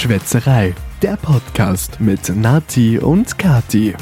[0.00, 3.94] Schwätzerei, der Podcast mit Nati und Kati.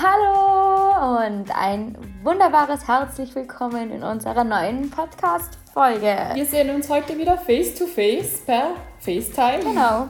[0.00, 6.30] Hallo und ein wunderbares herzlich willkommen in unserer neuen Podcast-Folge.
[6.32, 9.64] Wir sehen uns heute wieder face to face per FaceTime.
[9.64, 10.08] Genau.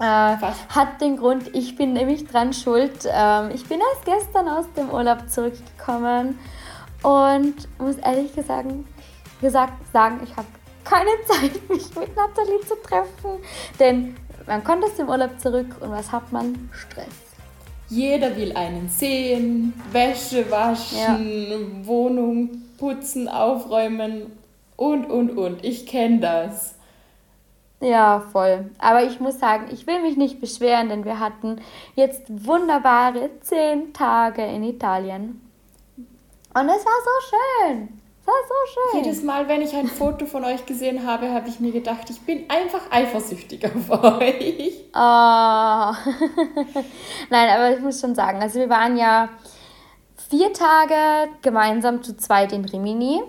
[0.00, 0.36] Äh,
[0.70, 3.06] hat den Grund, ich bin nämlich dran schuld.
[3.12, 6.38] Ähm, ich bin erst gestern aus dem Urlaub zurückgekommen
[7.02, 8.68] und muss ehrlich gesagt,
[9.42, 10.46] gesagt sagen, ich habe
[10.84, 13.42] keine Zeit, mich mit Nathalie zu treffen.
[13.78, 14.16] Denn
[14.46, 16.70] man kommt aus dem Urlaub zurück und was hat man?
[16.72, 17.06] Stress.
[17.88, 21.86] Jeder will einen sehen, Wäsche waschen, ja.
[21.86, 24.32] Wohnung putzen, aufräumen
[24.76, 25.64] und, und, und.
[25.64, 26.74] Ich kenne das.
[27.80, 28.70] Ja, voll.
[28.78, 31.60] Aber ich muss sagen, ich will mich nicht beschweren, denn wir hatten
[31.94, 35.40] jetzt wunderbare zehn Tage in Italien.
[36.54, 38.00] Und es war so schön.
[38.24, 39.04] Es war so schön.
[39.04, 42.22] Jedes Mal, wenn ich ein Foto von euch gesehen habe, habe ich mir gedacht, ich
[42.22, 44.84] bin einfach eifersüchtig auf euch.
[44.94, 44.96] Oh.
[47.30, 49.28] Nein, aber ich muss schon sagen, also wir waren ja
[50.30, 53.22] vier Tage gemeinsam zu zweit in Rimini.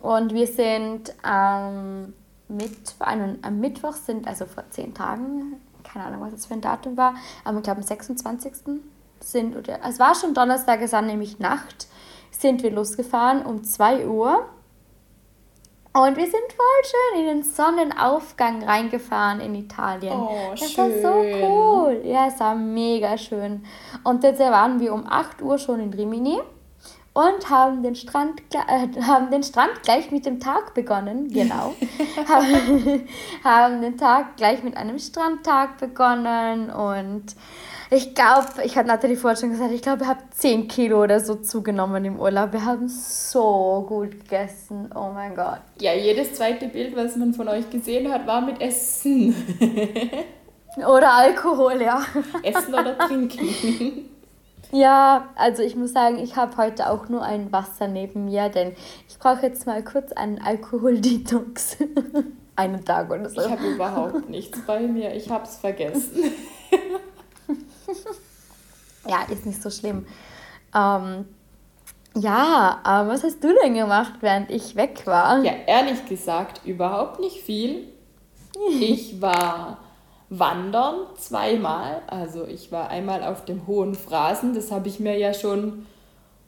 [0.00, 2.12] Und wir sind ähm,
[2.48, 6.96] mit, am Mittwoch sind, also vor zehn Tagen, keine Ahnung, was das für ein Datum
[6.96, 7.14] war,
[7.44, 8.52] aber ich glaube am 26.
[9.20, 11.86] sind, oder es war schon Donnerstag, es war nämlich Nacht
[12.32, 14.46] sind wir losgefahren um 2 Uhr.
[15.94, 20.14] Und wir sind voll schön in den Sonnenaufgang reingefahren in Italien.
[20.14, 21.02] Oh, das schön.
[21.02, 22.00] war so cool.
[22.04, 23.64] Ja, es war mega schön.
[24.02, 26.40] Und jetzt waren wir um 8 Uhr schon in Rimini
[27.14, 31.28] und haben den Strand, äh, haben den Strand gleich mit dem Tag begonnen.
[31.28, 31.74] Genau.
[32.28, 33.08] haben,
[33.44, 37.36] haben den Tag gleich mit einem Strandtag begonnen und
[37.94, 41.20] ich glaube, ich hatte Nathalie vorher schon gesagt, ich glaube, ich habe 10 Kilo oder
[41.20, 42.52] so zugenommen im Urlaub.
[42.52, 44.90] Wir haben so gut gegessen.
[44.94, 45.60] Oh mein Gott.
[45.78, 49.34] Ja, jedes zweite Bild, was man von euch gesehen hat, war mit Essen.
[50.76, 52.02] oder Alkohol, ja.
[52.42, 54.08] Essen oder Trinken.
[54.74, 58.72] Ja, also ich muss sagen, ich habe heute auch nur ein Wasser neben mir, denn
[59.06, 61.76] ich brauche jetzt mal kurz einen Alkohol-Detox.
[62.56, 63.42] einen Tag oder so.
[63.42, 65.14] Ich habe überhaupt nichts bei mir.
[65.14, 66.32] Ich habe es vergessen.
[69.06, 70.06] Ja, ist nicht so schlimm.
[70.74, 71.26] Ähm,
[72.14, 75.42] ja, aber was hast du denn gemacht, während ich weg war?
[75.42, 77.88] Ja, ehrlich gesagt, überhaupt nicht viel.
[78.80, 79.78] Ich war
[80.28, 82.02] wandern zweimal.
[82.06, 84.54] Also ich war einmal auf dem Hohen Phrasen.
[84.54, 85.86] Das habe ich mir ja schon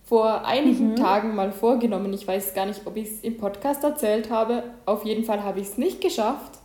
[0.04, 0.96] vor einigen mhm.
[0.96, 2.12] Tagen mal vorgenommen.
[2.12, 4.64] Ich weiß gar nicht, ob ich es im Podcast erzählt habe.
[4.84, 6.58] Auf jeden Fall habe ich es nicht geschafft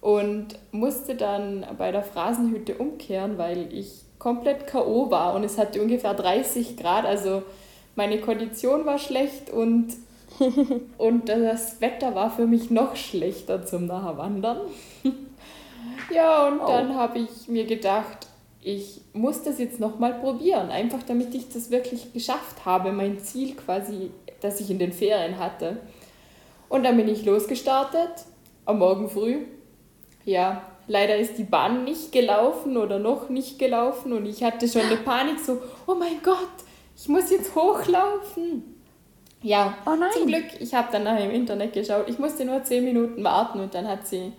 [0.00, 5.10] und musste dann bei der Phrasenhütte umkehren, weil ich komplett K.O.
[5.10, 7.42] war und es hatte ungefähr 30 Grad, also
[7.96, 9.94] meine Kondition war schlecht und,
[10.98, 14.58] und das Wetter war für mich noch schlechter zum Nachwandern.
[16.14, 16.66] ja, und oh.
[16.66, 18.26] dann habe ich mir gedacht,
[18.60, 23.54] ich muss das jetzt nochmal probieren, einfach damit ich das wirklich geschafft habe, mein Ziel
[23.54, 24.10] quasi,
[24.40, 25.78] das ich in den Ferien hatte.
[26.68, 28.24] Und dann bin ich losgestartet,
[28.64, 29.42] am Morgen früh
[30.24, 34.82] ja, leider ist die Bahn nicht gelaufen oder noch nicht gelaufen und ich hatte schon
[34.82, 36.36] eine Panik, so, oh mein Gott,
[36.96, 38.74] ich muss jetzt hochlaufen.
[39.42, 42.84] Ja, oh zum Glück, ich habe dann nachher im Internet geschaut, ich musste nur 10
[42.84, 44.32] Minuten warten und dann hat sie,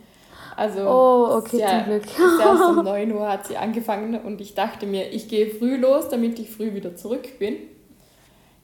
[0.55, 2.03] also, oh, okay, ja, zum Glück.
[2.39, 6.09] erst um 9 Uhr hat sie angefangen und ich dachte mir, ich gehe früh los,
[6.09, 7.57] damit ich früh wieder zurück bin.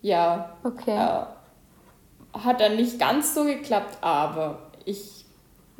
[0.02, 0.98] Ja, okay.
[0.98, 5.26] Äh, hat dann nicht ganz so geklappt, aber ich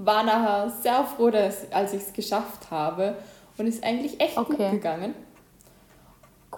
[0.06, 3.16] war nachher sehr froh, dass, als ich es geschafft habe
[3.58, 4.56] und ist eigentlich echt okay.
[4.58, 5.14] gut gegangen.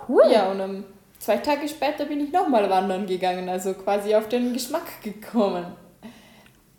[0.07, 0.23] Cool.
[0.31, 0.83] Ja, und um,
[1.19, 5.65] zwei Tage später bin ich nochmal wandern gegangen, also quasi auf den Geschmack gekommen.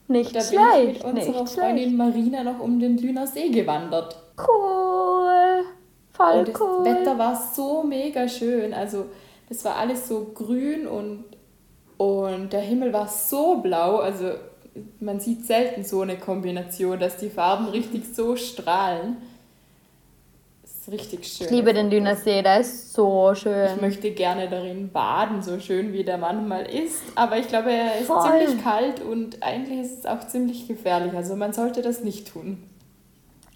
[0.09, 0.99] Nicht da schlecht.
[0.99, 1.97] Ich mit unserer Freundin.
[1.97, 4.17] Marina noch um den Lüner See gewandert.
[4.37, 5.65] Cool.
[6.13, 6.85] Voll und das cool.
[6.85, 8.75] Wetter war so mega schön.
[8.75, 9.07] Also
[9.49, 11.25] das war alles so grün und,
[11.97, 13.97] und der Himmel war so blau.
[13.97, 14.33] Also
[15.01, 19.17] man sieht selten so eine Kombination, dass die Farben richtig so strahlen.
[20.63, 21.47] Das ist richtig schön.
[21.47, 23.77] Ich liebe den Dünnersee, der ist so schön.
[23.77, 27.03] Ich möchte gerne darin baden, so schön wie der manchmal ist.
[27.15, 28.23] Aber ich glaube, er ist Voll.
[28.23, 31.15] ziemlich kalt und eigentlich ist es auch ziemlich gefährlich.
[31.15, 32.63] Also man sollte das nicht tun.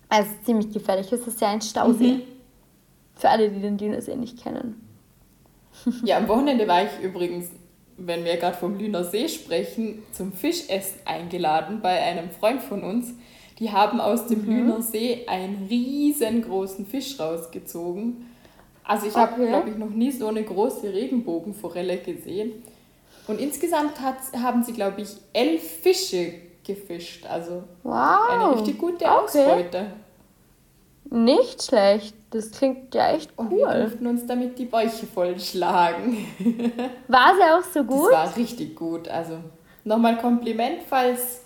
[0.09, 1.13] Also ziemlich gefährlich.
[1.13, 2.15] Es ist ja ein Stausee.
[2.15, 2.23] Mhm.
[3.17, 4.81] Für alle, die den Dünnersee nicht kennen.
[6.05, 7.49] Ja, am Wochenende war ich übrigens
[7.99, 13.13] wenn wir gerade vom Lüner See sprechen, zum Fischessen eingeladen bei einem Freund von uns.
[13.59, 14.57] Die haben aus dem mhm.
[14.57, 18.29] Lüner See einen riesengroßen Fisch rausgezogen.
[18.85, 19.21] Also ich okay.
[19.21, 22.63] habe, glaube ich, noch nie so eine große Regenbogenforelle gesehen.
[23.27, 26.33] Und insgesamt hat, haben sie, glaube ich, elf Fische
[26.65, 27.27] gefischt.
[27.27, 28.31] Also wow.
[28.31, 29.45] eine richtig gute okay.
[29.45, 29.93] Ausbeute.
[31.11, 32.15] Nicht schlecht.
[32.31, 33.47] Das klingt ja echt cool.
[33.47, 36.27] Und wir durften uns damit die Bäuche vollschlagen.
[37.09, 38.13] War sie auch so gut?
[38.13, 39.09] Das war richtig gut.
[39.09, 39.39] Also
[39.85, 41.43] nochmal Kompliment, falls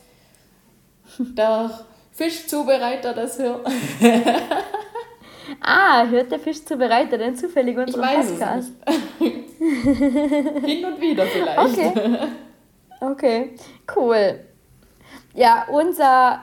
[1.19, 1.71] der
[2.13, 3.67] Fischzubereiter das hört.
[5.61, 8.73] ah, hört der Fischzubereiter denn zufällig unseren ich weiß Podcast?
[8.85, 10.65] Es nicht.
[10.65, 11.59] Hin und wieder vielleicht.
[11.59, 11.93] Okay.
[13.01, 13.57] okay,
[13.97, 14.41] cool.
[15.35, 16.43] Ja, unser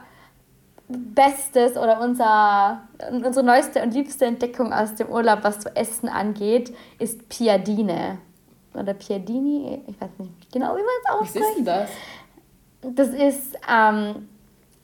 [0.88, 6.74] Bestes oder unser, unsere neueste und liebste Entdeckung aus dem Urlaub, was zu Essen angeht,
[7.00, 8.18] ist Piadine.
[8.74, 11.46] Oder Piadini, ich weiß nicht genau, wie man es ausspricht.
[11.46, 11.90] Was ist denn das?
[12.82, 14.28] Das ist ähm,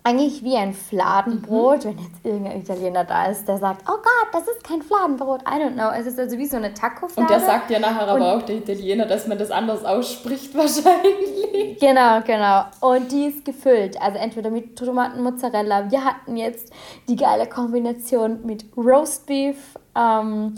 [0.05, 1.89] eigentlich wie ein Fladenbrot, mhm.
[1.89, 5.59] wenn jetzt irgendein Italiener da ist, der sagt, oh Gott, das ist kein Fladenbrot, I
[5.59, 5.89] don't know.
[5.89, 7.21] Es ist also wie so eine Taco-Flade.
[7.21, 11.34] Und der sagt ja nachher aber auch, der Italiener, dass man das anders ausspricht wahrscheinlich.
[11.79, 12.65] Genau, genau.
[12.81, 15.91] Und die ist gefüllt, also entweder mit Tomaten, Mozzarella.
[15.91, 16.71] Wir hatten jetzt
[17.07, 19.57] die geile Kombination mit Roastbeef,
[19.95, 20.55] ähm,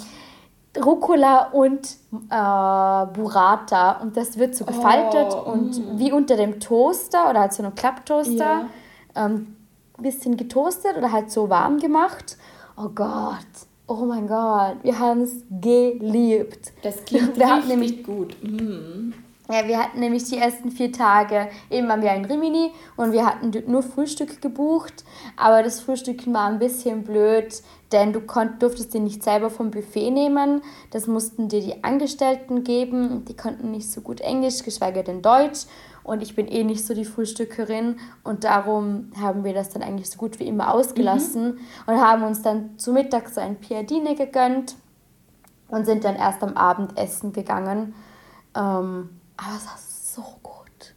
[0.77, 1.87] Rucola und
[2.29, 3.99] äh, Burrata.
[4.01, 5.99] Und das wird so gefaltet oh, und mm.
[5.99, 8.37] wie unter dem Toaster oder halt so einem Klapptoaster.
[8.37, 8.65] Ja
[9.17, 9.55] ähm,
[9.97, 12.37] bisschen getoastet oder halt so warm gemacht.
[12.77, 13.37] Oh Gott,
[13.87, 16.71] oh mein Gott, wir haben es geliebt.
[16.83, 18.37] Das klingt wir richtig nämlich, gut.
[18.43, 19.13] Mm.
[19.49, 23.25] Ja, wir hatten nämlich die ersten vier Tage, eben waren wir in Rimini und wir
[23.25, 25.05] hatten nur Frühstück gebucht,
[25.37, 27.61] aber das Frühstück war ein bisschen blöd,
[27.93, 30.61] denn du konnt, durftest dir nicht selber vom Buffet nehmen,
[30.91, 35.65] das mussten dir die Angestellten geben, die konnten nicht so gut Englisch, geschweige denn Deutsch
[36.03, 40.09] und ich bin eh nicht so die Frühstückerin und darum haben wir das dann eigentlich
[40.09, 41.59] so gut wie immer ausgelassen mhm.
[41.85, 44.75] und haben uns dann zu Mittag so ein Piadine gegönnt
[45.69, 47.93] und sind dann erst am Abend essen gegangen.
[48.53, 50.93] Ähm, aber es war so gut.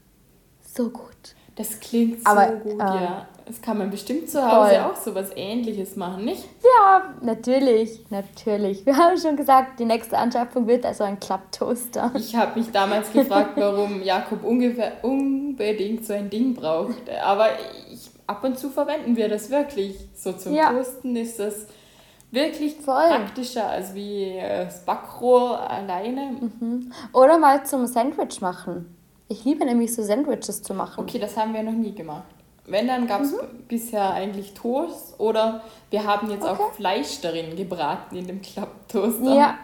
[0.74, 1.34] So gut.
[1.56, 3.28] Das klingt so aber, gut, ähm, ja.
[3.44, 4.80] Das kann man bestimmt zu Hause voll.
[4.80, 6.44] auch so was ähnliches machen, nicht?
[6.62, 8.86] Ja, natürlich, natürlich.
[8.86, 12.12] Wir haben schon gesagt, die nächste Anschaffung wird also ein Klapptoaster.
[12.14, 17.10] Ich habe mich damals gefragt, warum Jakob ungefähr unbedingt so ein Ding braucht.
[17.24, 17.48] Aber
[17.92, 19.96] ich, ab und zu verwenden wir das wirklich.
[20.14, 20.70] So zum ja.
[20.70, 21.66] Toasten ist das
[22.30, 23.08] wirklich Voll.
[23.08, 26.32] praktischer als wie äh, das Backrohr alleine.
[26.40, 26.92] Mhm.
[27.12, 28.96] Oder mal zum Sandwich machen.
[29.28, 31.00] Ich liebe nämlich so Sandwiches zu machen.
[31.00, 32.24] Okay, das haben wir noch nie gemacht.
[32.66, 33.64] Wenn, dann gab es mhm.
[33.68, 36.62] bisher eigentlich Toast oder wir haben jetzt okay.
[36.62, 39.34] auch Fleisch darin gebraten in dem Klapptoaster.
[39.34, 39.58] Ja.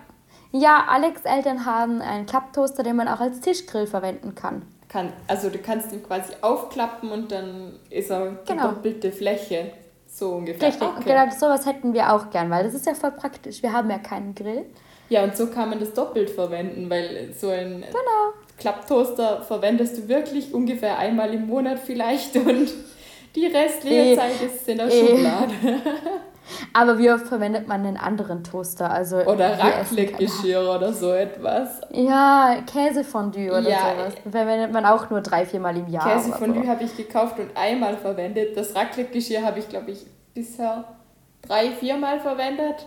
[0.53, 4.63] ja, Alex Eltern haben einen Klapptoaster, den man auch als Tischgrill verwenden kann.
[4.89, 8.69] kann also du kannst ihn quasi aufklappen und dann ist er die genau.
[8.69, 9.73] doppelte Fläche.
[10.17, 10.69] So ungefähr.
[10.69, 11.03] Richtig, okay.
[11.05, 13.63] genau, sowas hätten wir auch gern, weil das ist ja voll praktisch.
[13.63, 14.65] Wir haben ja keinen Grill.
[15.11, 18.33] Ja, und so kann man das doppelt verwenden, weil so ein genau.
[18.57, 22.73] Klapptoaster verwendest du wirklich ungefähr einmal im Monat vielleicht und
[23.35, 25.53] die restliche e Zeit ist in der e Schublade.
[26.73, 28.91] Aber wie oft verwendet man einen anderen Toaster?
[28.91, 31.81] Also oder Raclette-Geschirr oder so etwas.
[31.91, 34.15] Ja, Käsefondue oder ja, sowas.
[34.31, 36.09] Verwendet man auch nur drei, viermal im Jahr.
[36.09, 38.57] Käsefondue habe ich gekauft und einmal verwendet.
[38.57, 40.85] Das Raclette-Geschirr habe ich, glaube ich, bisher
[41.43, 42.87] drei, viermal verwendet.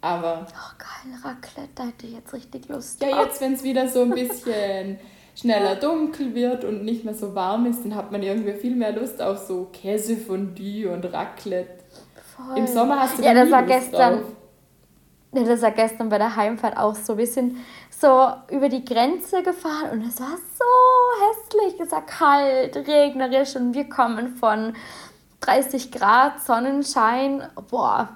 [0.00, 0.46] Aber.
[0.48, 3.02] Oh, geil, Raclette, da hätte ich jetzt richtig Lust.
[3.02, 4.98] Ja, jetzt, wenn es wieder so ein bisschen
[5.34, 8.92] schneller dunkel wird und nicht mehr so warm ist, dann hat man irgendwie viel mehr
[8.92, 11.79] Lust auf so Käsefondue und Raclette.
[12.46, 12.58] Voll.
[12.58, 14.20] Im Sommer hast du ja, das war gestern.
[14.20, 14.32] Drauf.
[15.32, 17.16] Ja, das war gestern bei der Heimfahrt auch so.
[17.16, 17.56] Wir sind
[17.90, 20.64] so über die Grenze gefahren und es war so
[21.28, 21.80] hässlich.
[21.80, 24.74] Es war kalt, regnerisch und wir kommen von
[25.40, 27.48] 30 Grad Sonnenschein.
[27.70, 28.08] Boah,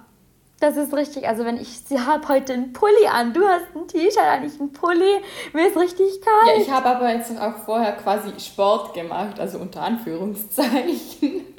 [0.61, 3.87] das ist richtig, also wenn ich, sie habe heute einen Pulli an, du hast ein
[3.87, 5.21] T-Shirt an, ich einen Pulli,
[5.53, 6.57] mir ist richtig kalt.
[6.57, 11.54] Ja, ich habe aber jetzt auch vorher quasi Sport gemacht, also unter Anführungszeichen.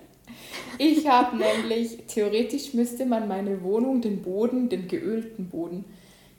[0.77, 5.85] Ich habe nämlich, theoretisch müsste man meine Wohnung, den Boden, den geölten Boden,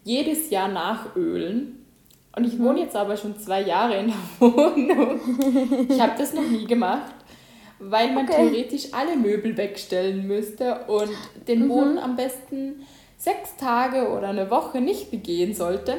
[0.05, 1.85] jedes Jahr nachölen.
[2.37, 2.85] Und ich wohne mhm.
[2.85, 5.21] jetzt aber schon zwei Jahre in der Wohnung.
[5.89, 7.15] Ich habe das noch nie gemacht
[7.79, 8.37] weil man okay.
[8.37, 11.11] theoretisch alle Möbel wegstellen müsste und
[11.47, 11.69] den mhm.
[11.69, 12.87] Boden am besten
[13.19, 15.97] sechs Tage oder eine Woche nicht begehen sollte.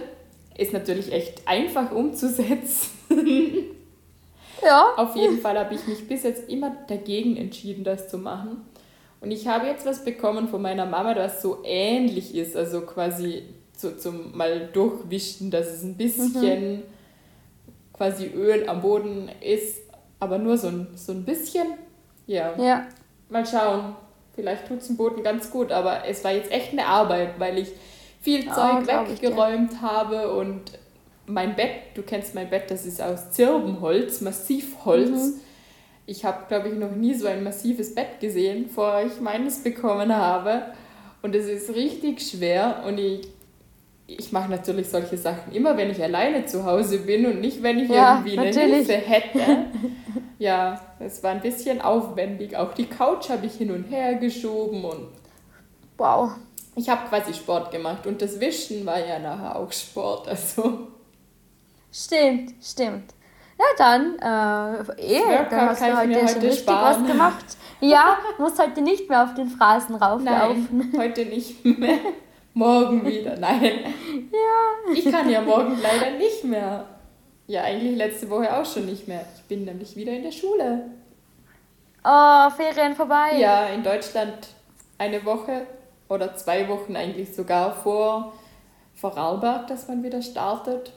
[0.57, 2.91] Ist natürlich echt einfach umzusetzen.
[4.63, 4.93] Ja.
[4.97, 8.65] Auf jeden Fall habe ich mich bis jetzt immer dagegen entschieden, das zu machen.
[9.19, 13.43] Und ich habe jetzt was bekommen von meiner Mama, das so ähnlich ist, also quasi
[13.75, 16.83] so zum mal durchwischen, dass es ein bisschen mhm.
[17.93, 19.87] quasi Öl am Boden ist
[20.19, 21.67] aber nur so ein, so ein bisschen.
[22.25, 22.55] Ja.
[22.57, 22.87] ja.
[23.29, 23.95] Mal schauen.
[24.35, 27.57] Vielleicht tut es dem Boden ganz gut, aber es war jetzt echt eine Arbeit, weil
[27.57, 27.69] ich
[28.21, 29.81] viel oh, Zeug weggeräumt ich, ja.
[29.81, 30.61] habe und
[31.27, 35.09] mein Bett, du kennst mein Bett, das ist aus Zirbenholz, Massivholz.
[35.09, 35.39] Mhm.
[36.05, 40.15] ich habe, glaube ich, noch nie so ein massives Bett gesehen, bevor ich meines bekommen
[40.15, 40.63] habe.
[41.21, 43.27] Und es ist richtig schwer und ich,
[44.07, 47.79] ich mache natürlich solche Sachen immer, wenn ich alleine zu Hause bin und nicht, wenn
[47.79, 48.87] ich ja, irgendwie eine natürlich.
[48.87, 49.65] Hilfe hätte.
[50.39, 52.55] ja, es war ein bisschen aufwendig.
[52.55, 55.09] Auch die Couch habe ich hin und her geschoben und
[55.97, 56.31] wow.
[56.75, 60.87] Ich habe quasi Sport gemacht und das Wischen war ja nachher auch Sport, also.
[61.91, 63.13] Stimmt, stimmt.
[63.59, 67.01] Ja, dann, äh, eh, dann hast du heute, heute schon richtig sparen.
[67.03, 67.45] was gemacht.
[67.79, 70.91] Ja, musst heute nicht mehr auf den Phrasen rauflaufen.
[70.91, 71.97] Nein, heute nicht mehr.
[72.53, 73.37] Morgen wieder.
[73.37, 73.93] Nein.
[74.31, 74.93] Ja.
[74.93, 76.85] Ich kann ja morgen leider nicht mehr.
[77.45, 79.25] Ja, eigentlich letzte Woche auch schon nicht mehr.
[79.35, 80.89] Ich bin nämlich wieder in der Schule.
[82.03, 83.37] Oh, Ferien vorbei.
[83.37, 84.47] Ja, in Deutschland
[84.97, 85.67] eine Woche
[86.09, 88.33] oder zwei Wochen eigentlich sogar vor
[88.95, 90.93] Vorarlberg, dass man wieder startet.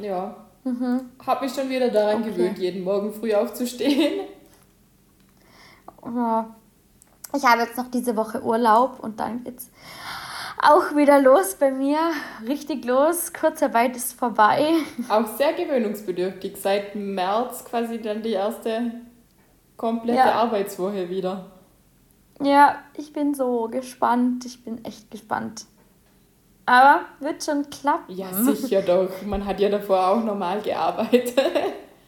[0.00, 1.10] Ja, mhm.
[1.26, 2.30] habe mich schon wieder daran okay.
[2.30, 4.20] gewöhnt, jeden Morgen früh aufzustehen.
[7.36, 9.70] Ich habe jetzt noch diese Woche Urlaub und dann geht's
[10.60, 11.98] auch wieder los bei mir.
[12.46, 13.32] Richtig los.
[13.32, 14.72] Kurzarbeit ist vorbei.
[15.08, 16.56] Auch sehr gewöhnungsbedürftig.
[16.56, 18.92] Seit März quasi dann die erste
[19.76, 20.32] komplette ja.
[20.32, 21.52] Arbeitswoche wieder.
[22.40, 24.44] Ja, ich bin so gespannt.
[24.46, 25.66] Ich bin echt gespannt.
[26.68, 28.14] Aber wird schon klappen.
[28.14, 29.08] Ja, sicher doch.
[29.24, 31.32] Man hat ja davor auch normal gearbeitet.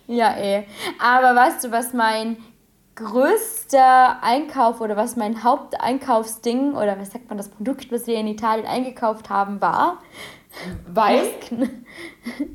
[0.06, 0.64] ja, eh.
[0.98, 2.36] Aber weißt du, was mein
[2.94, 8.26] größter Einkauf oder was mein Haupteinkaufsding oder was sagt man, das Produkt, was wir in
[8.26, 10.02] Italien eingekauft haben, war?
[10.92, 11.22] Weil?
[11.22, 11.86] Masken.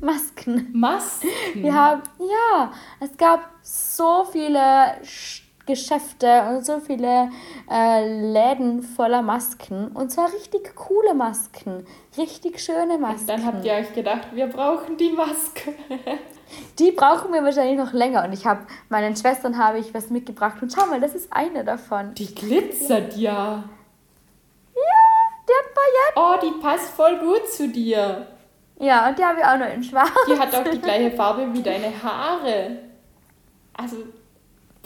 [0.00, 0.70] Masken.
[0.72, 1.28] Masken?
[1.54, 2.70] Wir haben, ja,
[3.00, 4.94] es gab so viele
[5.66, 7.30] Geschäfte und so viele
[7.70, 9.88] äh, Läden voller Masken.
[9.88, 11.86] Und zwar richtig coole Masken.
[12.16, 13.20] Richtig schöne Masken.
[13.20, 15.74] Und dann habt ihr euch gedacht, wir brauchen die Maske.
[16.78, 18.24] die brauchen wir wahrscheinlich noch länger.
[18.24, 20.62] Und ich habe meinen Schwestern habe ich was mitgebracht.
[20.62, 22.14] Und schau mal, das ist eine davon.
[22.14, 23.64] Die glitzert ja.
[24.74, 24.82] Ja,
[25.48, 26.50] die hat Pailletten.
[26.52, 28.28] Oh, die passt voll gut zu dir.
[28.78, 30.10] Ja, und die habe ich auch noch in schwarz.
[30.28, 32.78] Die hat auch die gleiche Farbe wie deine Haare.
[33.74, 33.96] Also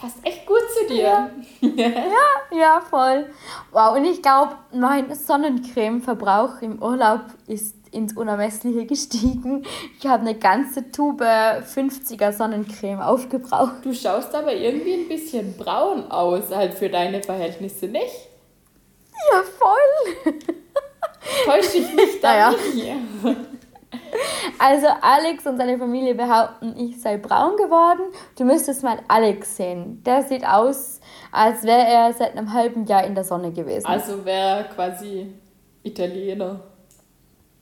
[0.00, 1.02] passt echt gut zu dir.
[1.02, 1.30] Ja,
[1.76, 3.26] ja, ja voll.
[3.70, 9.64] Wow, und ich glaube, mein Sonnencremeverbrauch im Urlaub ist ins Unermessliche gestiegen.
[9.98, 13.84] Ich habe eine ganze Tube 50er Sonnencreme aufgebraucht.
[13.84, 18.28] Du schaust aber irgendwie ein bisschen braun aus, halt für deine Verhältnisse, nicht?
[19.30, 20.34] Ja, voll.
[21.44, 23.36] Täusche ich mich da naja.
[24.62, 28.12] Also Alex und seine Familie behaupten, ich sei braun geworden.
[28.36, 30.02] Du müsstest mal Alex sehen.
[30.04, 31.00] Der sieht aus,
[31.32, 33.86] als wäre er seit einem halben Jahr in der Sonne gewesen.
[33.86, 35.32] Also wäre quasi
[35.82, 36.60] Italiener.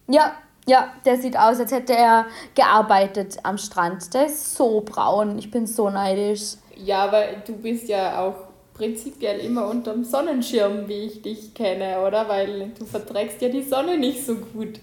[0.08, 0.32] Ja,
[0.66, 2.26] ja, der sieht aus, als hätte er
[2.56, 4.12] gearbeitet am Strand.
[4.12, 5.38] Der ist so braun.
[5.38, 6.54] Ich bin so neidisch.
[6.74, 12.28] Ja, aber du bist ja auch prinzipiell immer unterm Sonnenschirm, wie ich dich kenne, oder?
[12.28, 14.80] Weil du verträgst ja die Sonne nicht so gut.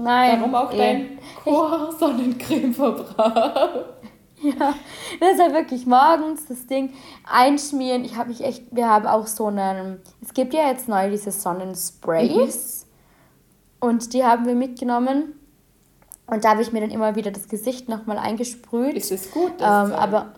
[0.00, 0.38] Nein.
[0.38, 0.76] Darum auch eh.
[0.76, 3.84] dein hoher Sonnencremeverbrauch.
[4.42, 4.74] Ja,
[5.20, 6.94] das ist halt wirklich morgens das Ding
[7.30, 8.04] einschmieren.
[8.04, 11.30] Ich habe mich echt, wir haben auch so einen, es gibt ja jetzt neu diese
[11.30, 13.88] Sonnensprays mhm.
[13.88, 15.34] und die haben wir mitgenommen
[16.26, 18.96] und da habe ich mir dann immer wieder das Gesicht nochmal eingesprüht.
[18.96, 19.52] Ist es gut?
[19.60, 20.32] Ähm, aber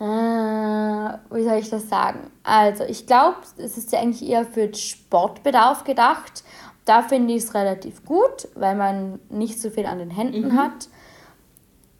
[0.00, 2.32] äh, wie soll ich das sagen?
[2.42, 6.42] Also ich glaube, es ist ja eigentlich eher für Sportbedarf gedacht
[6.84, 10.58] da finde ich es relativ gut, weil man nicht so viel an den Händen mhm.
[10.58, 10.88] hat.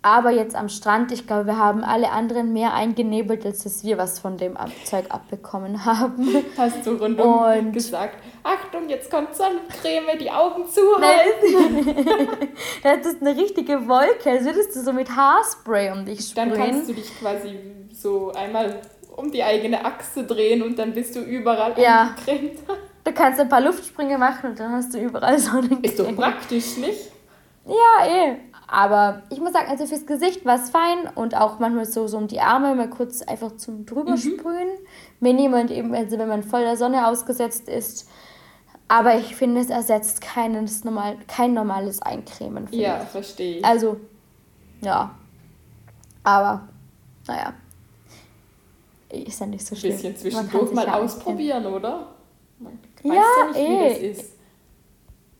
[0.02, 3.98] Aber jetzt am Strand, ich glaube, wir haben alle anderen mehr eingenebelt, als dass wir
[3.98, 6.42] was von dem Zeug abbekommen haben.
[6.56, 12.08] Hast du rundum und gesagt, Achtung, jetzt kommt Sonnencreme, die Augen zuhalten.
[12.82, 16.48] das ist eine richtige Wolke, als würdest du so mit Haarspray um dich sprühen.
[16.48, 17.58] Dann kannst du dich quasi
[17.92, 18.80] so einmal
[19.16, 22.14] um die eigene Achse drehen und dann bist du überall ja.
[22.16, 22.58] eingecremt.
[23.04, 25.82] Du kannst ein paar Luftsprünge machen und dann hast du überall Sonnencreme.
[25.82, 27.10] Ist doch praktisch, nicht?
[27.66, 28.36] Ja, eh.
[28.66, 32.16] Aber ich muss sagen, also fürs Gesicht war es fein und auch manchmal so, so
[32.16, 34.18] um die Arme mal kurz einfach zum drüber mhm.
[34.18, 34.68] sprühen.
[35.18, 38.08] Wenn jemand eben, also wenn man voll der Sonne ausgesetzt ist.
[38.86, 42.68] Aber ich finde, es ersetzt keines normal, kein normales Eincremen.
[42.70, 43.64] Ja, verstehe ich.
[43.64, 43.96] Also,
[44.80, 45.14] ja.
[46.22, 46.68] Aber,
[47.26, 47.54] naja.
[49.08, 49.92] Ist ja nicht so schlimm.
[49.92, 52.08] Ein bisschen zwischendurch mal ausprobieren, oder?
[52.58, 53.68] Man weiß ja, ja nicht, eh.
[53.68, 54.32] wie das ist.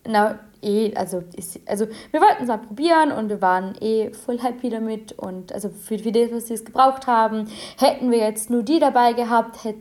[0.07, 4.39] Na, eh, also, ist, also wir wollten es mal probieren und wir waren eh voll
[4.41, 8.51] happy damit und also für, für das, was sie es gebraucht haben, hätten wir jetzt
[8.51, 9.77] nur die dabei gehabt, wäre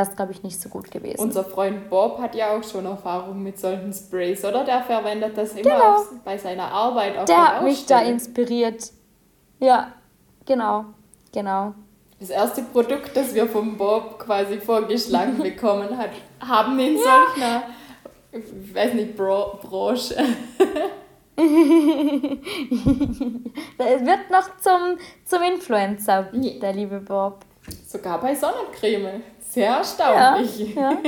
[0.00, 1.20] es, glaube ich, nicht so gut gewesen.
[1.20, 4.64] Unser Freund Bob hat ja auch schon Erfahrung mit solchen Sprays, oder?
[4.64, 5.96] Der verwendet das immer genau.
[5.96, 8.92] auf, bei seiner Arbeit auf Der hat mich da inspiriert.
[9.60, 9.92] Ja,
[10.46, 10.86] genau.
[11.32, 11.74] Genau.
[12.20, 16.10] Das erste Produkt, das wir vom Bob quasi vorgeschlagen bekommen hat,
[16.40, 17.62] haben in solcher,
[18.32, 20.16] ich weiß nicht, Bro Branche.
[23.80, 27.44] Es wird noch zum, zum Influencer, der liebe Bob.
[27.86, 29.22] Sogar bei Sonnencreme.
[29.48, 30.74] Sehr erstaunlich.
[30.74, 30.98] Ja, ja.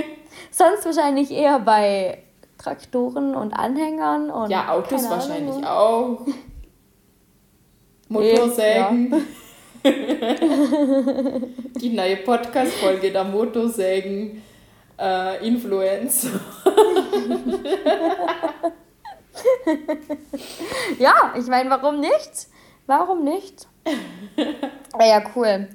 [0.50, 2.22] Sonst wahrscheinlich eher bei
[2.58, 4.50] Traktoren und Anhängern und.
[4.50, 6.26] Ja, Autos wahrscheinlich auch.
[8.08, 9.10] Motorsägen.
[9.10, 9.18] Ja.
[11.80, 14.42] Die neue Podcast-Folge der Motorsägen
[14.98, 16.38] äh, Influencer.
[20.98, 22.48] ja, ich meine, warum nicht?
[22.86, 23.66] Warum nicht?
[24.98, 25.68] ja, cool.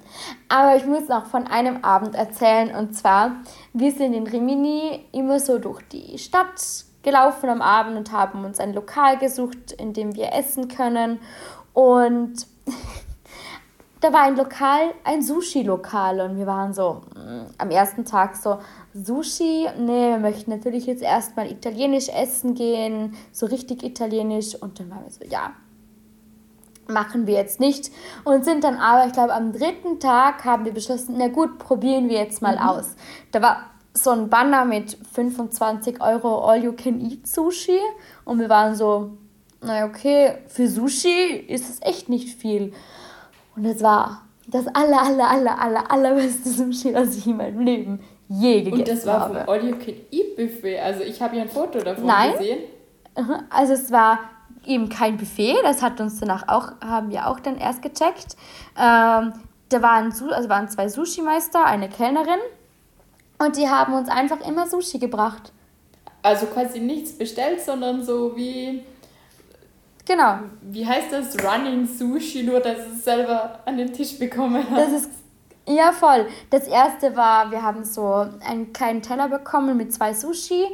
[0.49, 3.37] Aber ich muss noch von einem Abend erzählen und zwar,
[3.73, 6.61] wir sind in Rimini immer so durch die Stadt
[7.01, 11.19] gelaufen am Abend und haben uns ein Lokal gesucht, in dem wir essen können.
[11.73, 12.45] Und
[14.05, 18.59] da war ein Lokal, ein Sushi-Lokal und wir waren so mh, am ersten Tag so,
[18.93, 24.91] Sushi, nee, wir möchten natürlich jetzt erstmal italienisch essen gehen, so richtig italienisch und dann
[24.91, 25.53] waren wir so, ja,
[26.87, 27.89] machen wir jetzt nicht
[28.25, 32.07] und sind dann aber, ich glaube, am dritten Tag haben wir beschlossen, na gut, probieren
[32.07, 32.61] wir jetzt mal mhm.
[32.61, 32.95] aus.
[33.31, 37.79] Da war so ein Banner mit 25 Euro All You Can Eat Sushi
[38.23, 39.17] und wir waren so,
[39.61, 42.71] na okay, für Sushi ist es echt nicht viel.
[43.55, 47.99] Und es war das aller, aller, aller, aller, allerbeste Sushi, was ich in meinem Leben
[48.27, 48.81] je gegessen habe.
[48.81, 49.39] Und das war habe.
[49.39, 50.79] vom All You Can Eat Buffet.
[50.79, 52.33] Also ich habe ja ein Foto davon Nein.
[52.33, 52.59] gesehen.
[53.49, 54.19] Also es war
[54.65, 58.35] eben kein Buffet, das hat uns danach auch, haben wir auch dann erst gecheckt.
[58.77, 59.33] Ähm,
[59.69, 62.39] da waren, also waren zwei Sushi-Meister, eine Kellnerin
[63.37, 65.51] und die haben uns einfach immer Sushi gebracht.
[66.21, 68.83] Also quasi nichts bestellt, sondern so wie
[70.05, 70.39] Genau.
[70.61, 71.35] Wie heißt das?
[71.43, 74.77] Running Sushi, nur dass es selber an den Tisch bekommen hat.
[74.77, 75.09] Das ist
[75.67, 76.27] ja, voll.
[76.51, 80.67] Das erste war, wir haben so einen kleinen Teller bekommen mit zwei Sushi.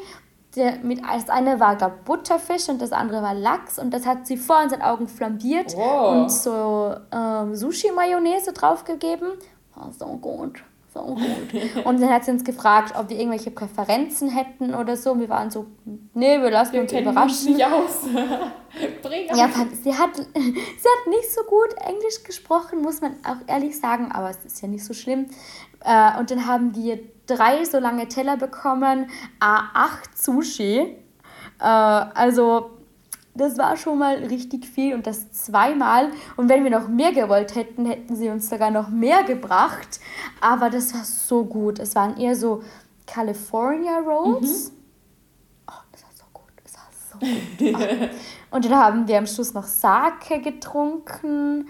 [0.58, 3.80] Der, mit, das eine war, glaube Butterfisch und das andere war Lachs.
[3.80, 6.10] Und das hat sie vor unseren Augen flambiert oh.
[6.10, 9.30] und so ähm, Sushi-Mayonnaise draufgegeben.
[9.76, 10.62] War so gut
[10.94, 11.86] so gut.
[11.86, 15.12] Und dann hat sie uns gefragt, ob wir irgendwelche Präferenzen hätten oder so.
[15.12, 15.68] Und wir waren so,
[16.14, 17.54] nee, wir lassen wir uns überraschen.
[17.54, 18.02] Nicht aus.
[19.02, 23.80] Bring ja, sie hat, sie hat nicht so gut Englisch gesprochen, muss man auch ehrlich
[23.80, 25.28] sagen, aber es ist ja nicht so schlimm.
[25.84, 30.98] Äh, und dann haben wir drei so lange Teller bekommen, A8 Sushi.
[31.60, 32.72] Äh, also
[33.34, 36.12] das war schon mal richtig viel und das zweimal.
[36.36, 40.00] Und wenn wir noch mehr gewollt hätten, hätten sie uns sogar noch mehr gebracht.
[40.42, 41.80] Aber das war so gut.
[41.80, 42.64] Es waren eher so
[43.08, 44.72] California Rolls.
[44.72, 44.78] Mhm.
[45.70, 46.52] Oh, das war so gut.
[46.64, 47.76] Das war so gut.
[47.76, 48.56] Oh.
[48.56, 51.68] Und dann haben wir am Schluss noch Sake getrunken.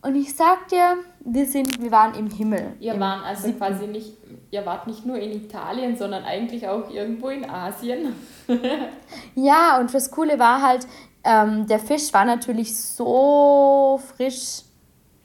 [0.00, 0.96] Und ich sag dir,
[1.30, 2.74] wir, sind, wir waren im Himmel.
[2.80, 3.58] Ihr im waren also siebten.
[3.58, 4.12] quasi nicht,
[4.50, 8.14] ihr wart nicht nur in Italien, sondern eigentlich auch irgendwo in Asien.
[9.34, 10.86] ja, und das Coole war halt,
[11.24, 14.62] ähm, der Fisch war natürlich so frisch,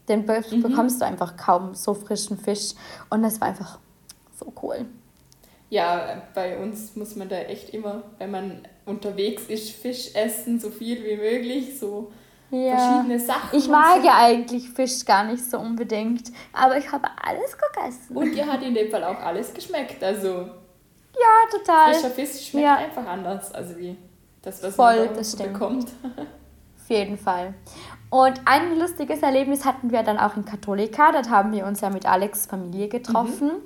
[0.07, 0.61] den be mhm.
[0.61, 2.73] bekommst du einfach kaum so frischen Fisch.
[3.09, 3.79] Und das war einfach
[4.37, 4.85] so cool.
[5.69, 10.69] Ja, bei uns muss man da echt immer, wenn man unterwegs ist, Fisch essen, so
[10.69, 12.11] viel wie möglich, so
[12.53, 12.77] ja.
[12.77, 13.57] verschiedene Sachen.
[13.57, 14.07] Ich mag so.
[14.07, 18.15] ja eigentlich Fisch gar nicht so unbedingt, aber ich habe alles gegessen.
[18.15, 20.29] Und dir hat in dem Fall auch alles geschmeckt, also.
[20.29, 21.93] Ja, total.
[21.93, 22.75] Frischer Fisch schmeckt ja.
[22.75, 23.97] einfach anders, also wie
[24.41, 25.87] das, was Voll, man das bekommt.
[26.83, 27.53] Auf jeden Fall.
[28.09, 31.11] Und ein lustiges Erlebnis hatten wir dann auch in Katholika.
[31.11, 33.47] Dort haben wir uns ja mit Alex Familie getroffen.
[33.47, 33.61] Mhm.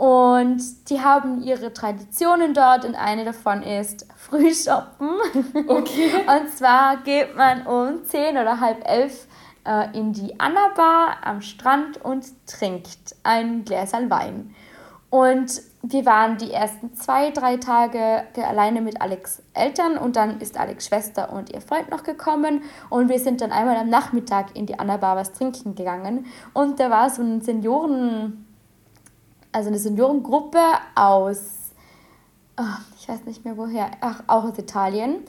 [0.00, 5.10] Und die haben ihre Traditionen dort und eine davon ist Frühshoppen.
[5.68, 6.10] Okay.
[6.26, 9.26] Und zwar geht man um 10 oder halb elf
[9.66, 14.54] äh, in die Anna Bar am Strand und trinkt ein Gläser Wein.
[15.10, 20.58] Und wir waren die ersten zwei, drei Tage alleine mit Alex Eltern und dann ist
[20.58, 24.64] Alex Schwester und ihr Freund noch gekommen und wir sind dann einmal am Nachmittag in
[24.64, 28.46] die Anna Bar was trinken gegangen und da war so ein Senioren
[29.52, 30.60] also eine Seniorengruppe
[30.94, 31.72] aus,
[32.56, 32.64] oh,
[32.98, 35.24] ich weiß nicht mehr woher, ach, auch aus Italien.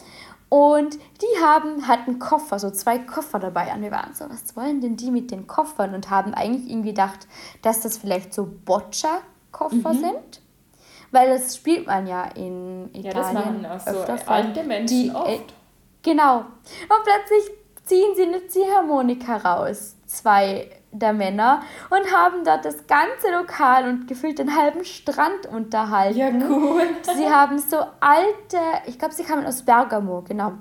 [0.49, 3.73] Und die haben, hatten Koffer, so zwei Koffer dabei.
[3.73, 5.95] Und wir waren so, was wollen denn die mit den Koffern?
[5.95, 7.25] Und haben eigentlich irgendwie gedacht,
[7.61, 9.99] dass das vielleicht so Boccia-Koffer mhm.
[9.99, 10.41] sind.
[11.11, 13.05] Weil das spielt man ja in Italien.
[13.05, 15.53] Ja, das machen auch so alte Menschen die, äh, oft.
[16.01, 16.39] Genau.
[16.39, 17.51] Und plötzlich
[17.85, 19.95] ziehen sie eine Ziehharmonika raus.
[20.05, 26.17] Zwei der Männer und haben dort das ganze Lokal und gefühlt den halben Strand unterhalten.
[26.17, 26.83] Ja, cool.
[27.15, 30.53] Sie haben so alte, ich glaube, sie kamen aus Bergamo, genau.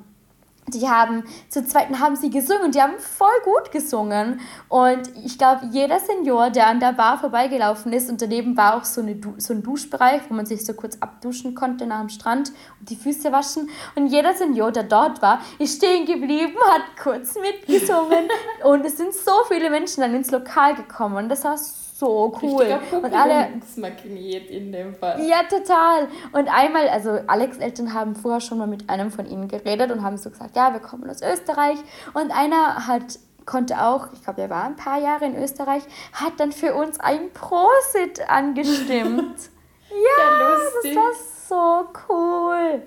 [0.70, 4.40] Die haben, zu zweiten haben sie gesungen und die haben voll gut gesungen.
[4.68, 8.84] Und ich glaube, jeder Senior, der an der Bar vorbeigelaufen ist und daneben war auch
[8.84, 12.08] so, eine du so ein Duschbereich, wo man sich so kurz abduschen konnte nach dem
[12.08, 13.68] Strand und die Füße waschen.
[13.94, 18.28] Und jeder Senior, der dort war, ist stehen geblieben, hat kurz mitgesungen.
[18.64, 21.28] und es sind so viele Menschen dann ins Lokal gekommen.
[21.28, 22.80] Das war so cool.
[22.92, 25.20] Und alle Magnet in dem Fall.
[25.26, 26.08] Ja, total.
[26.32, 30.02] Und einmal, also Alex Eltern haben vorher schon mal mit einem von ihnen geredet und
[30.02, 31.78] haben so gesagt, ja, wir kommen aus Österreich.
[32.14, 35.82] Und einer hat konnte auch, ich glaube, er war ein paar Jahre in Österreich,
[36.12, 39.50] hat dann für uns ein Prosit angestimmt.
[39.90, 41.12] ja, das war
[41.48, 42.82] so cool.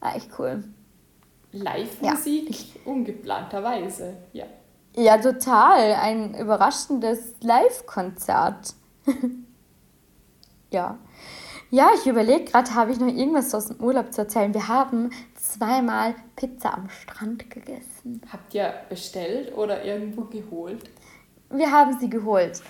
[0.00, 0.62] War echt cool.
[1.52, 2.80] Live-Musik, ja.
[2.84, 4.44] ungeplanterweise, ja.
[4.96, 5.94] Ja, total.
[5.94, 8.74] Ein überraschendes Live-Konzert.
[10.70, 10.98] ja.
[11.70, 14.54] Ja, ich überlege gerade, habe ich noch irgendwas aus dem Urlaub zu erzählen?
[14.54, 18.20] Wir haben zweimal Pizza am Strand gegessen.
[18.32, 20.88] Habt ihr bestellt oder irgendwo geholt?
[21.50, 22.62] Wir haben sie geholt.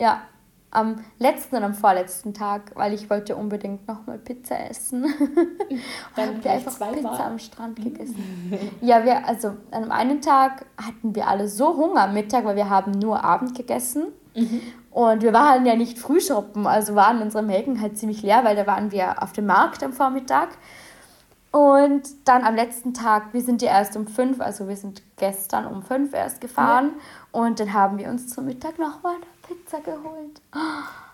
[0.00, 0.22] Ja,
[0.70, 5.06] am letzten und am vorletzten Tag, weil ich wollte unbedingt nochmal Pizza essen.
[6.16, 6.92] Dann haben wir einfach.
[6.92, 8.70] Pizza am Strand gegessen.
[8.80, 12.68] ja, wir, also an einem Tag hatten wir alle so Hunger am Mittag, weil wir
[12.68, 14.08] haben nur Abend gegessen.
[14.34, 14.60] Mhm.
[14.90, 18.56] Und wir waren ja nicht früh shoppen, also waren unsere Mägen halt ziemlich leer, weil
[18.56, 20.48] da waren wir auf dem Markt am Vormittag.
[21.56, 25.66] Und dann am letzten Tag, wir sind ja erst um fünf, also wir sind gestern
[25.66, 26.92] um fünf erst gefahren.
[26.94, 27.02] Ja.
[27.36, 30.40] Und dann haben wir uns zum Mittag nochmal Pizza geholt.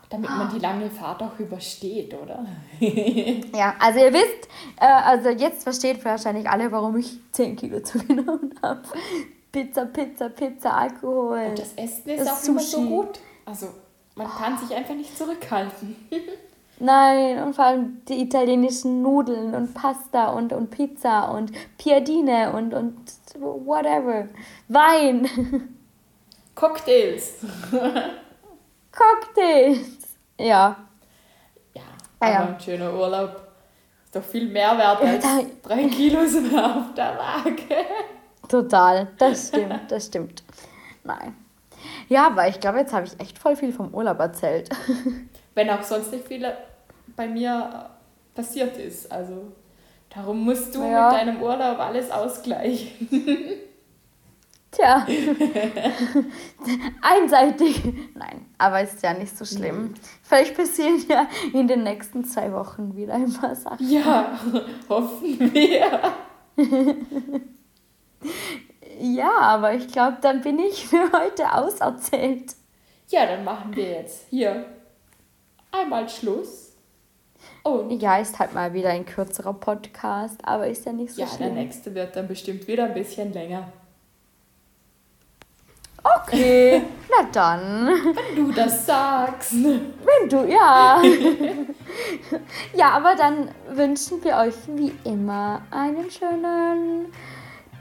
[0.08, 2.46] Damit man die lange Fahrt auch übersteht, oder?
[2.78, 4.48] ja, also ihr wisst,
[4.80, 8.82] äh, also jetzt versteht wahrscheinlich alle, warum ich 10 Kilo zugenommen habe.
[9.50, 11.46] Pizza, Pizza, Pizza, Alkohol.
[11.48, 12.50] Und das Essen ist das auch Sushi.
[12.50, 13.20] immer so gut.
[13.44, 13.66] Also
[14.14, 15.96] man kann sich einfach nicht zurückhalten.
[16.78, 22.74] Nein, und vor allem die italienischen Nudeln und Pasta und, und Pizza und Piadine und,
[22.74, 22.96] und
[23.40, 24.28] whatever.
[24.68, 25.78] Wein.
[26.54, 27.34] Cocktails.
[28.92, 30.16] Cocktails.
[30.38, 30.76] Ja.
[31.74, 31.82] Ja,
[32.20, 32.40] ah, aber ja.
[32.46, 33.36] ein schöner Urlaub
[34.04, 37.86] ist doch viel mehr wert als ja, drei Kilos auf der Waage.
[38.48, 40.42] Total, das stimmt, das stimmt.
[41.04, 41.36] Nein.
[42.08, 44.68] Ja, aber ich glaube, jetzt habe ich echt voll viel vom Urlaub erzählt.
[45.54, 46.46] Wenn auch sonst nicht viel
[47.16, 47.90] bei mir
[48.34, 49.10] passiert ist.
[49.10, 49.52] Also
[50.14, 51.10] darum musst du ja.
[51.10, 53.08] mit deinem Urlaub alles ausgleichen.
[54.72, 55.06] Tja,
[57.02, 57.82] einseitig.
[58.14, 59.82] Nein, aber ist ja nicht so schlimm.
[59.82, 59.94] Mhm.
[60.22, 63.86] Vielleicht passieren ja in den nächsten zwei Wochen wieder ein paar Sachen.
[63.90, 64.38] Ja,
[64.88, 66.00] hoffen wir.
[68.98, 72.54] ja, aber ich glaube, dann bin ich für heute auserzählt.
[73.08, 74.64] Ja, dann machen wir jetzt hier
[75.70, 76.72] einmal Schluss.
[77.62, 81.26] Und ja, ist halt mal wieder ein kürzerer Podcast, aber ist ja nicht so ja,
[81.26, 81.48] schlimm.
[81.48, 83.70] Ja, der nächste wird dann bestimmt wieder ein bisschen länger.
[86.04, 87.86] Okay, na dann.
[87.86, 89.52] Wenn du das sagst.
[89.54, 91.00] Wenn du, ja.
[92.74, 97.12] ja, aber dann wünschen wir euch wie immer einen schönen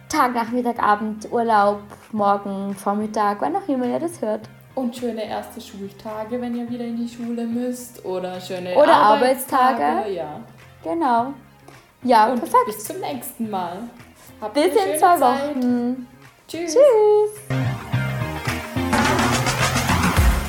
[0.07, 1.81] Tag, Nachmittag, Abend, Urlaub,
[2.11, 4.41] morgen, Vormittag, wann auch immer ihr das hört.
[4.75, 8.05] Und schöne erste Schultage, wenn ihr wieder in die Schule müsst.
[8.05, 9.83] Oder schöne oder Arbeitstage.
[9.83, 10.13] Arbeitstage.
[10.13, 10.39] Ja.
[10.83, 11.33] Genau.
[12.03, 12.65] Ja, Und perfekt.
[12.65, 13.83] Bis zum nächsten Mal.
[14.39, 15.55] Habt bis in zwei Zeit.
[15.55, 16.07] Wochen.
[16.47, 16.73] Tschüss.
[16.73, 17.90] Tschüss.